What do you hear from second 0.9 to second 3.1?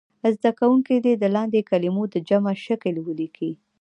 دې د لاندې کلمو د جمع شکل